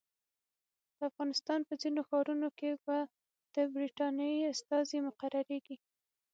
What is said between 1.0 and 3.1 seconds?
افغانستان په ځینو ښارونو کې به